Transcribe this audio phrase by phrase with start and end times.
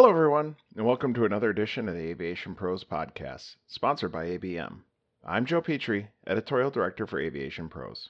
[0.00, 4.78] Hello, everyone, and welcome to another edition of the Aviation Pros podcast, sponsored by ABM.
[5.22, 8.08] I'm Joe Petrie, Editorial Director for Aviation Pros.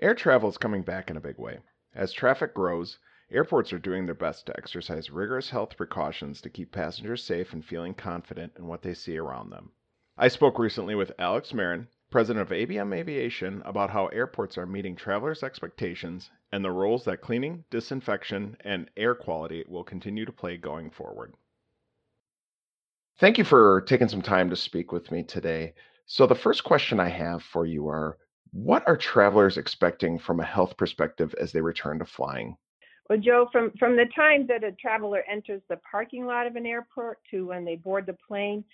[0.00, 1.58] Air travel is coming back in a big way.
[1.94, 2.98] As traffic grows,
[3.30, 7.62] airports are doing their best to exercise rigorous health precautions to keep passengers safe and
[7.62, 9.72] feeling confident in what they see around them.
[10.16, 14.96] I spoke recently with Alex Marin, president of ABM Aviation, about how airports are meeting
[14.96, 20.56] travelers' expectations and the roles that cleaning, disinfection, and air quality will continue to play
[20.56, 21.34] going forward.
[23.18, 25.74] Thank you for taking some time to speak with me today.
[26.06, 28.18] So, the first question I have for you are
[28.52, 32.56] what are travelers expecting from a health perspective as they return to flying?
[33.08, 36.66] Well, Joe, from, from the time that a traveler enters the parking lot of an
[36.66, 38.64] airport to when they board the plane,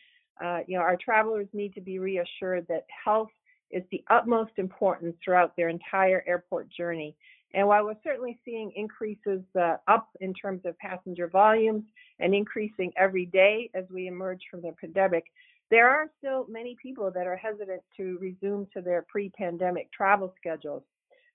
[0.42, 3.30] uh, you know, our travelers need to be reassured that health
[3.70, 7.16] is the utmost importance throughout their entire airport journey.
[7.54, 11.84] And while we're certainly seeing increases uh, up in terms of passenger volumes
[12.20, 15.24] and increasing every day as we emerge from the pandemic,
[15.70, 20.82] there are still many people that are hesitant to resume to their pre-pandemic travel schedules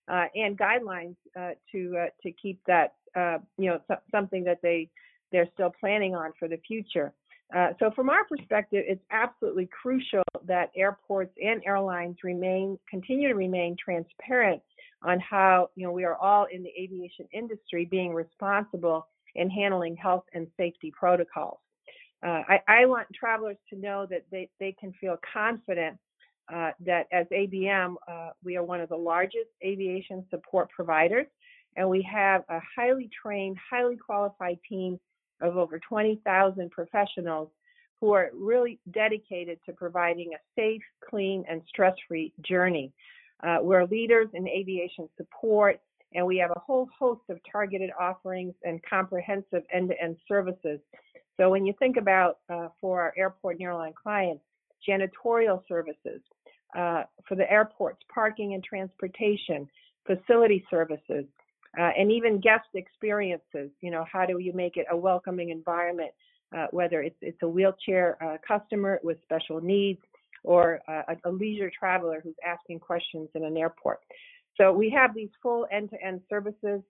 [0.07, 3.79] uh, and guidelines uh, to uh, to keep that uh, you know
[4.11, 4.89] something that they
[5.31, 7.13] they're still planning on for the future.
[7.55, 13.35] Uh, so from our perspective, it's absolutely crucial that airports and airlines remain continue to
[13.35, 14.61] remain transparent
[15.03, 19.95] on how you know we are all in the aviation industry being responsible in handling
[19.95, 21.59] health and safety protocols.
[22.25, 25.97] Uh, I, I, want travelers to know that they, they can feel confident
[26.53, 31.25] uh, that as ABM, uh, we are one of the largest aviation support providers,
[31.77, 34.99] and we have a highly trained, highly qualified team
[35.41, 37.49] of over 20,000 professionals
[37.99, 42.91] who are really dedicated to providing a safe, clean, and stress free journey.
[43.43, 45.79] Uh, we're leaders in aviation support,
[46.13, 50.79] and we have a whole host of targeted offerings and comprehensive end to end services.
[51.37, 54.43] So, when you think about uh, for our airport and airline clients,
[54.87, 56.21] janitorial services,
[56.75, 59.67] uh, for the airports, parking and transportation,
[60.05, 61.25] facility services,
[61.79, 63.69] uh, and even guest experiences.
[63.81, 66.11] You know, how do you make it a welcoming environment,
[66.55, 70.01] uh, whether it's it's a wheelchair uh, customer with special needs
[70.43, 73.99] or uh, a, a, leisure traveler who's asking questions in an airport.
[74.57, 76.81] So we have these full end-to-end services,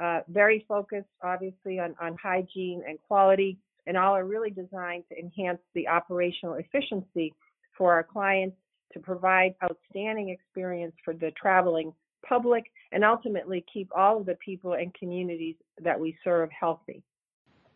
[0.00, 5.18] uh, very focused, obviously, on on hygiene and quality, and all are really designed to
[5.18, 7.34] enhance the operational efficiency
[7.76, 8.56] for our clients
[8.92, 11.92] to provide outstanding experience for the traveling
[12.26, 17.02] public, and ultimately keep all of the people and communities that we serve healthy.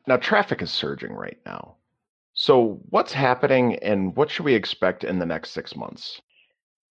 [0.06, 1.76] Now, traffic is surging right now.
[2.34, 6.20] So, what's happening and what should we expect in the next six months?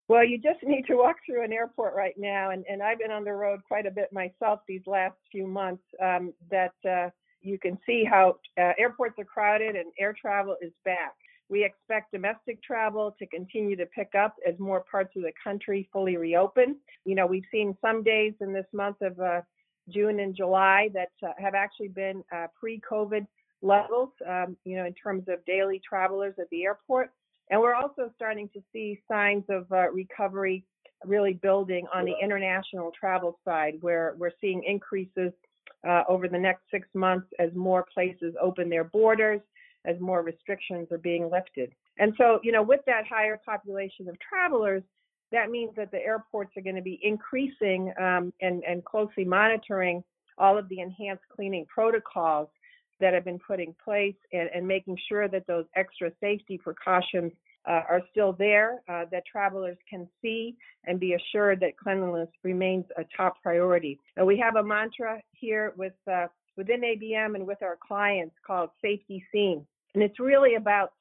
[0.07, 3.11] Well, you just need to walk through an airport right now, and, and I've been
[3.11, 5.83] on the road quite a bit myself these last few months.
[6.01, 7.09] Um, that uh,
[7.41, 11.13] you can see how uh, airports are crowded and air travel is back.
[11.53, 15.87] We expect domestic travel to continue to pick up as more parts of the country
[15.93, 16.77] fully reopen.
[17.05, 19.41] You know, we've seen some days in this month of uh,
[19.87, 23.27] June and July that uh, have actually been uh, pre-COVID
[23.61, 27.11] levels, um, you know, in terms of daily travelers at the airport.
[27.51, 30.65] And we're also starting to see signs of uh, recovery
[31.05, 35.31] really building on the international travel side, where we're seeing increases
[35.87, 39.41] uh, over the next six months as more places open their borders
[39.85, 41.73] as more restrictions are being lifted.
[41.97, 44.83] And so, you know, with that higher population of travelers,
[45.31, 50.03] that means that the airports are going to be increasing um, and, and closely monitoring
[50.37, 52.49] all of the enhanced cleaning protocols
[52.99, 57.31] that have been put in place and, and making sure that those extra safety precautions
[57.67, 60.55] uh, are still there, uh, that travelers can see
[60.85, 63.99] and be assured that cleanliness remains a top priority.
[64.23, 66.27] We have a mantra here with uh,
[66.57, 69.65] within ABM and with our clients called Safety Seen.
[69.93, 70.93] And it's really about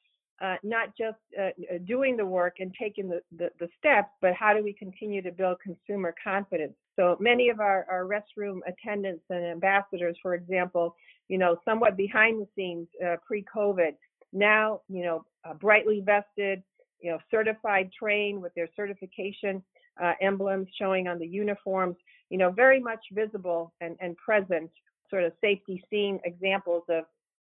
[0.43, 4.35] uh, not just uh, uh, doing the work and taking the, the, the, steps, but
[4.35, 6.75] how do we continue to build consumer confidence?
[6.97, 10.97] So many of our, our restroom attendants and ambassadors, for example,
[11.29, 13.93] you know, somewhat behind the scenes uh, pre-COVID,
[14.33, 16.62] now, you know, uh, brightly vested,
[17.00, 19.62] you know, certified trained with their certification
[20.03, 21.97] uh, emblems showing on the uniforms,
[22.31, 24.71] you know, very much visible and, and present,
[25.11, 27.05] sort of safety seen examples of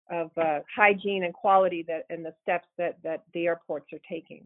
[0.09, 4.45] of uh, hygiene and quality that and the steps that that the airports are taking.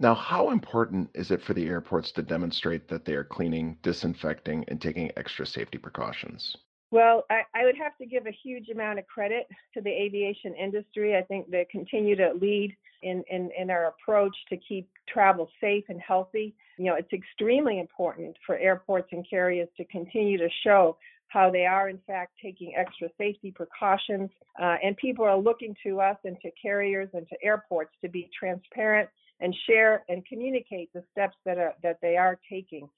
[0.00, 4.64] Now, how important is it for the airports to demonstrate that they are cleaning, disinfecting,
[4.68, 6.56] and taking extra safety precautions?
[6.90, 10.54] Well, I, I, would have to give a huge amount of credit to the aviation
[10.54, 11.16] industry.
[11.16, 15.84] I think they continue to lead in, in, in our approach to keep travel safe
[15.88, 16.54] and healthy.
[16.78, 20.96] You know, it's extremely important for airports and carriers to continue to show
[21.34, 24.30] how they are, in fact, taking extra safety precautions.
[24.62, 28.30] Uh, and people are looking to us and to carriers and to airports to be
[28.38, 29.10] transparent
[29.40, 32.88] and share and communicate the steps that, are, that they are taking.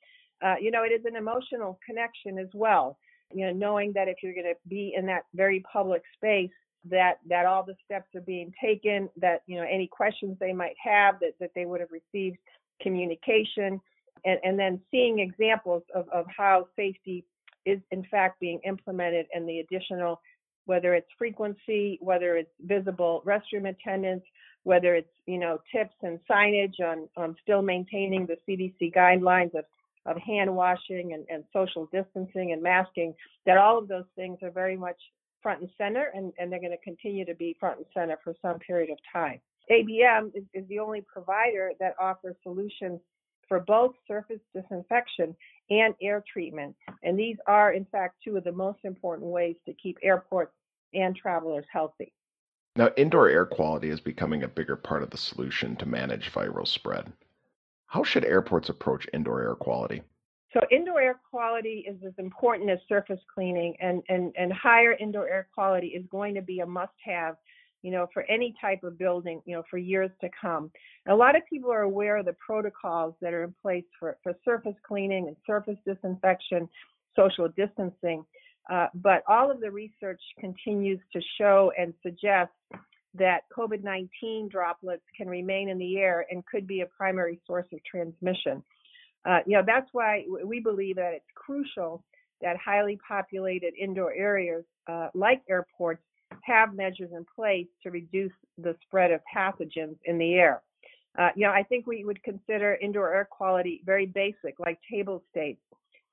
[0.45, 2.99] Uh, you know, it is an emotional connection as well.
[3.35, 6.51] You know, knowing that if you're going to be in that very public space,
[6.89, 10.77] that that all the steps are being taken, that you know any questions they might
[10.81, 12.37] have, that that they would have received
[12.81, 13.81] communication,
[14.25, 17.25] and and then seeing examples of of how safety
[17.67, 20.21] is in fact being implemented and the additional
[20.67, 24.25] whether it's frequency, whether it's visible restroom attendance,
[24.65, 29.65] whether it's you know tips and signage on on still maintaining the CDC guidelines of
[30.07, 33.13] of hand washing and, and social distancing and masking,
[33.45, 34.97] that all of those things are very much
[35.43, 38.35] front and center and, and they're going to continue to be front and center for
[38.41, 39.41] some period of time.
[39.71, 43.01] ABM is, is the only provider that offers solutions
[43.49, 45.37] for both surface disinfection
[45.71, 46.75] and air treatment.
[47.03, 50.53] And these are, in fact, two of the most important ways to keep airports
[50.95, 52.13] and travelers healthy.
[52.77, 56.67] Now, indoor air quality is becoming a bigger part of the solution to manage viral
[56.67, 57.13] spread.
[57.87, 60.03] How should airports approach indoor air quality?
[60.53, 65.29] So indoor air quality is as important as surface cleaning, and, and, and higher indoor
[65.29, 67.37] air quality is going to be a must-have,
[67.83, 70.71] you know, for any type of building, you know, for years to come.
[71.05, 74.17] And a lot of people are aware of the protocols that are in place for,
[74.23, 76.69] for surface cleaning and surface disinfection,
[77.15, 78.25] social distancing,
[78.71, 82.51] uh, but all of the research continues to show and suggest
[83.15, 87.67] that COVID 19 droplets can remain in the air and could be a primary source
[87.73, 88.63] of transmission.
[89.25, 92.03] Uh, you know, that's why we believe that it's crucial
[92.43, 96.03] that highly populated indoor areas uh, like airports
[96.45, 100.63] have measures in place to reduce the spread of pathogens in the air.
[101.19, 105.23] Uh, you know, I think we would consider indoor air quality very basic, like table
[105.31, 105.63] stakes.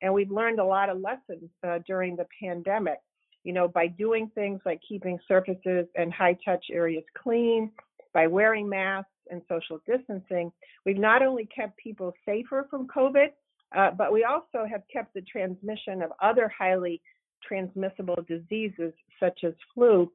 [0.02, 3.00] And we've learned a lot of lessons uh, during the pandemic
[3.44, 7.72] you know, by doing things like keeping surfaces and high touch areas clean,
[8.14, 10.52] by wearing masks and social distancing,
[10.86, 13.28] we've not only kept people safer from COVID,
[13.75, 17.02] uh, but we also have kept the transmission of other highly
[17.46, 20.12] transmissible diseases such as flu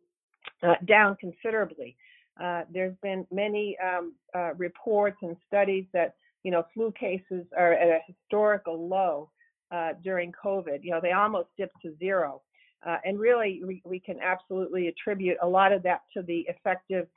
[0.63, 1.97] uh, down considerably.
[2.43, 6.15] Uh, there's been many um, uh, reports and studies that
[6.45, 9.31] you know flu cases are at a historical low
[9.71, 10.81] uh, during COVID.
[10.83, 12.43] You know they almost dipped to zero.
[12.87, 17.09] Uh, and really, we, we, can absolutely attribute a lot of that to the effective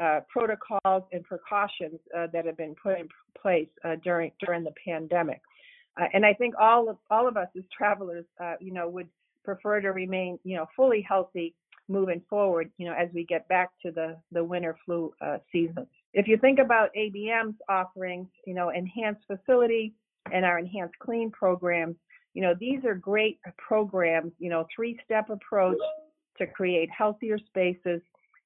[0.00, 2.00] uh, protocols and precautions
[2.32, 3.06] that have been put in
[3.40, 3.68] place
[4.02, 5.42] during during the pandemic.
[6.14, 8.24] And I think all of all of us as travelers,
[8.60, 9.08] you know, would
[9.44, 11.54] prefer to remain, you know, fully healthy
[11.88, 15.86] moving forward, you know, as we get back to the the winter flu uh, season.
[16.12, 19.94] If you think about ABM's offerings, you know, enhanced facility
[20.32, 21.96] and our enhanced clean programs,
[22.34, 25.78] you know, these are great programs, you know, three step approach
[26.38, 28.00] to create healthier spaces.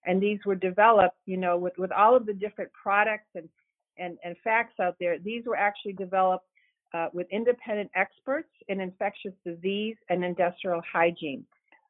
[0.07, 3.49] And these were developed, you know, with, with all of the different products and,
[3.97, 5.19] and, and facts out there.
[5.19, 6.47] These were actually developed
[6.95, 11.45] uh, with independent experts in infectious disease and industrial hygiene.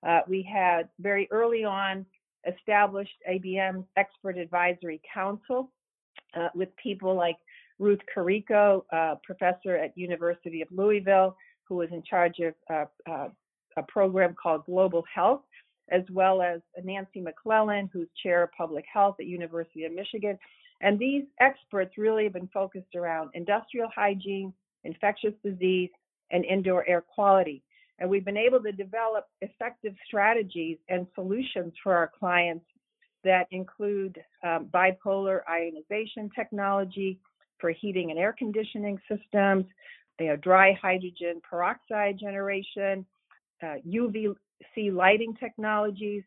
[0.07, 2.05] Uh, we had very early on
[2.47, 5.71] established ABM's Expert Advisory Council
[6.37, 7.37] uh, with people like
[7.79, 11.37] Ruth Carrico, uh, professor at University of Louisville,
[11.69, 13.29] who was in charge of uh, uh,
[13.77, 15.43] a program called Global Health,
[15.91, 20.39] as well as Nancy McClellan, who's chair of public health at University of Michigan.
[20.81, 24.53] And these experts really have been focused around industrial hygiene,
[24.85, 25.91] infectious disease,
[26.31, 27.63] and indoor air quality.
[27.99, 32.65] And we've been able to develop effective strategies and solutions for our clients
[33.23, 37.19] that include um, bipolar ionization technology
[37.59, 39.65] for heating and air conditioning systems,
[40.21, 43.07] you know, dry hydrogen peroxide generation,
[43.63, 46.23] uh, UVC lighting technologies,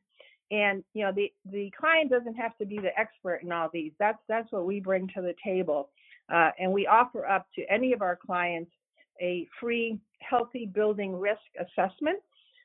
[0.49, 3.91] and you know the the client doesn't have to be the expert in all these.
[3.99, 5.89] That's that's what we bring to the table,
[6.33, 8.71] uh, and we offer up to any of our clients
[9.21, 12.19] a free healthy building risk assessment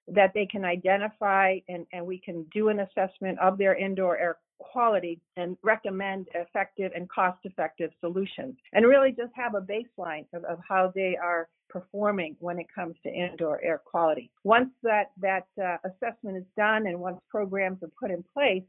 [0.08, 4.38] that they can identify and, and we can do an assessment of their indoor air
[4.58, 10.44] quality and recommend effective and cost effective solutions and really just have a baseline of,
[10.44, 14.30] of how they are performing when it comes to indoor air quality.
[14.44, 18.62] Once that, that uh, assessment is done and once programs are put in place,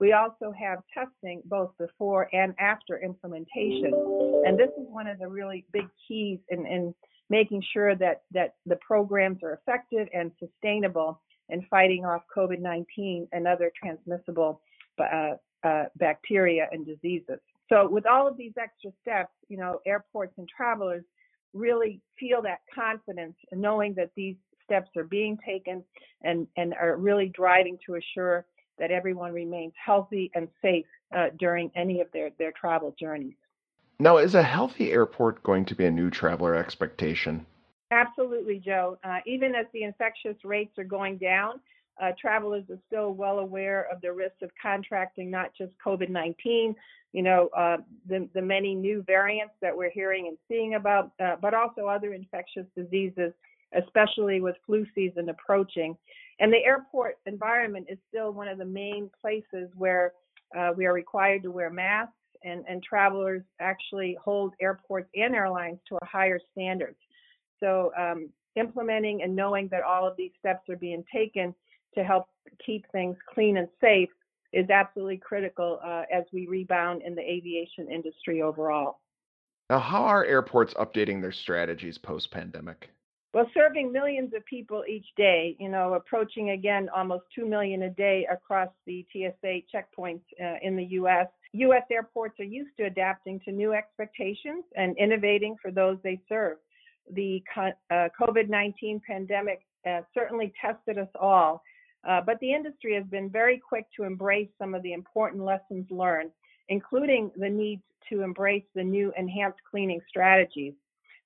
[0.00, 3.92] we also have testing both before and after implementation.
[4.46, 6.94] And this is one of the really big keys in, in
[7.28, 13.28] making sure that, that the programs are effective and sustainable in fighting off COVID 19
[13.32, 14.62] and other transmissible
[14.98, 17.38] uh, uh, bacteria and diseases.
[17.68, 21.04] So, with all of these extra steps, you know, airports and travelers
[21.52, 25.84] really feel that confidence knowing that these steps are being taken
[26.22, 28.46] and, and are really driving to assure
[28.80, 33.36] that everyone remains healthy and safe uh, during any of their, their travel journeys.
[34.00, 37.46] Now, is a healthy airport going to be a new traveler expectation?
[37.92, 38.98] Absolutely, Joe.
[39.04, 41.60] Uh, even as the infectious rates are going down,
[42.02, 46.74] uh, travelers are still well aware of the risks of contracting not just COVID 19,
[47.12, 47.76] you know, uh,
[48.08, 52.14] the, the many new variants that we're hearing and seeing about, uh, but also other
[52.14, 53.32] infectious diseases,
[53.74, 55.96] especially with flu season approaching.
[56.40, 60.12] And the airport environment is still one of the main places where
[60.56, 65.78] uh, we are required to wear masks, and, and travelers actually hold airports and airlines
[65.88, 66.96] to a higher standard.
[67.60, 71.54] So, um, implementing and knowing that all of these steps are being taken
[71.94, 72.26] to help
[72.64, 74.08] keep things clean and safe
[74.52, 78.98] is absolutely critical uh, as we rebound in the aviation industry overall.
[79.68, 82.90] Now, how are airports updating their strategies post pandemic?
[83.32, 87.90] Well, serving millions of people each day, you know, approaching again almost 2 million a
[87.90, 91.28] day across the TSA checkpoints uh, in the U.S.
[91.52, 91.84] U.S.
[91.92, 96.56] airports are used to adapting to new expectations and innovating for those they serve.
[97.12, 101.62] The uh, COVID 19 pandemic uh, certainly tested us all,
[102.08, 105.86] uh, but the industry has been very quick to embrace some of the important lessons
[105.88, 106.32] learned,
[106.68, 110.74] including the need to embrace the new enhanced cleaning strategies.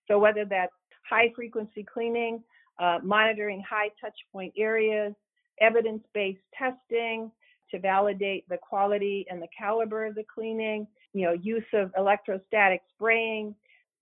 [0.06, 0.72] So, whether that's
[1.08, 2.42] high frequency cleaning,
[2.78, 5.14] uh, monitoring high touch point areas,
[5.60, 7.30] evidence based testing
[7.70, 12.82] to validate the quality and the caliber of the cleaning, you know, use of electrostatic
[12.94, 13.54] spraying,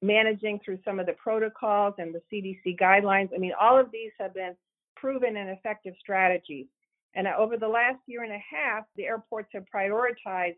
[0.02, 3.30] managing through some of the protocols and the CDC guidelines.
[3.34, 4.54] I mean, all of these have been
[4.96, 6.66] proven and effective strategies.
[7.14, 10.56] And over the last year and a half, the airports have prioritized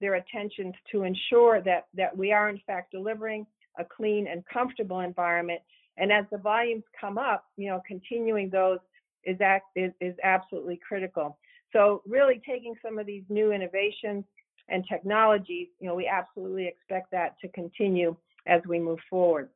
[0.00, 3.46] their attention to ensure that, that we are, in fact, delivering
[3.78, 5.60] a clean and comfortable environment
[5.96, 8.78] and as the volumes come up, you know, continuing those
[9.24, 11.38] is, act, is, is absolutely critical.
[11.72, 14.24] So really taking some of these new innovations
[14.68, 18.16] and technologies, you know, we absolutely expect that to continue
[18.46, 19.48] as we move forward.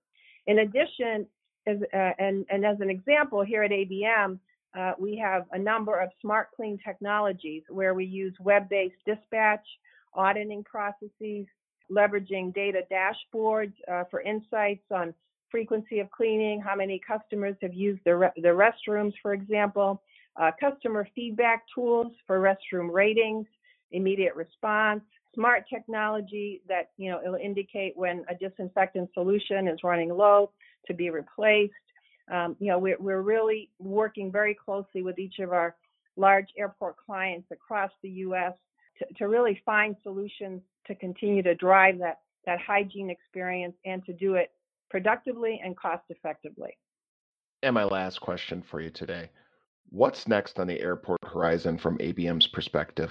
[0.47, 1.27] In addition,
[1.67, 4.39] as, uh, and, and as an example, here at ABM,
[4.79, 9.65] uh, we have a number of smart clean technologies where we use web-based dispatch,
[10.15, 11.47] auditing processes,
[11.91, 15.15] leveraging data dashboards uh, for insights on
[15.55, 20.03] frequency of cleaning, how many customers have used the, re- the restrooms, for example,
[20.35, 23.47] uh, customer feedback tools for restroom ratings,
[23.93, 25.01] immediate response,
[25.33, 30.51] smart technology that you know it'll indicate when a disinfectant solution is running low
[30.89, 31.73] to be replaced.
[32.33, 35.77] Um, you know, we're, we're really working very closely with each of our
[36.17, 38.55] large airport clients across the U.S.
[38.99, 44.13] To, to really find solutions to continue to drive that that hygiene experience and to
[44.13, 44.51] do it
[44.95, 46.79] productively and cost effectively.
[47.65, 49.29] And my last question for you today
[49.91, 53.11] What's next on the airport horizon from ABM's perspective?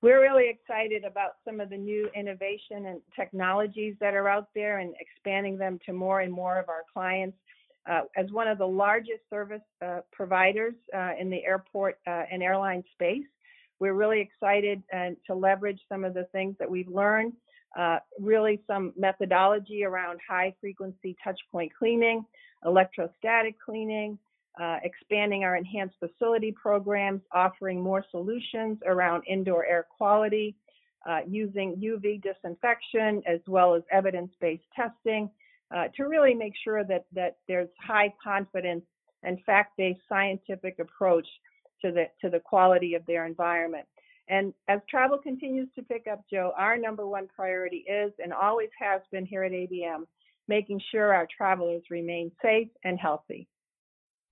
[0.00, 4.78] We're really excited about some of the new innovation and technologies that are out there
[4.78, 7.36] and expanding them to more and more of our clients.
[7.86, 12.42] Uh, as one of the largest service uh, providers uh, in the airport uh, and
[12.42, 13.26] airline space,
[13.78, 17.34] we're really excited uh, to leverage some of the things that we've learned
[17.76, 22.24] uh, really some methodology around high frequency touch point cleaning,
[22.64, 24.18] electrostatic cleaning,
[24.60, 30.56] uh, expanding our enhanced facility programs, offering more solutions around indoor air quality,
[31.08, 35.30] uh, using UV disinfection as well as evidence-based testing
[35.74, 38.84] uh, to really make sure that, that there's high confidence
[39.22, 41.26] and fact-based scientific approach
[41.82, 43.86] to the, to the quality of their environment.
[44.28, 48.68] And as travel continues to pick up, Joe, our number one priority is and always
[48.78, 50.04] has been here at ABM
[50.48, 53.46] making sure our travelers remain safe and healthy.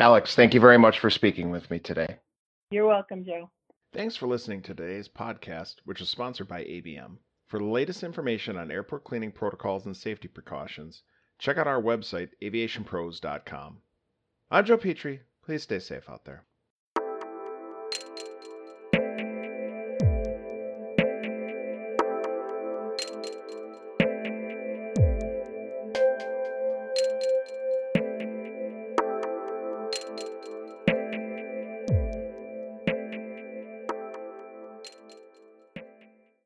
[0.00, 2.16] Alex, thank you very much for speaking with me today.
[2.70, 3.50] You're welcome, Joe.
[3.92, 7.18] Thanks for listening to today's podcast, which is sponsored by ABM.
[7.48, 11.02] For the latest information on airport cleaning protocols and safety precautions,
[11.38, 13.78] check out our website, aviationpros.com.
[14.50, 15.20] I'm Joe Petrie.
[15.44, 16.44] Please stay safe out there.